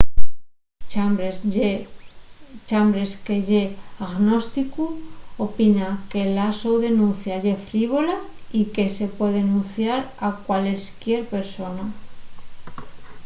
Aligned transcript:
chambers 2.69 3.11
que 3.25 3.35
ye 3.49 3.63
agnósticu 4.07 4.85
opina 5.47 5.87
que 6.11 6.21
la 6.35 6.47
so 6.61 6.71
denuncia 6.87 7.35
ye 7.45 7.55
frívola” 7.67 8.17
y 8.59 8.61
que 8.73 8.85
se 8.95 9.05
puede 9.17 9.37
denunciar 9.41 10.01
a 10.27 10.29
cualesquier 10.45 11.21
persona. 11.35 11.83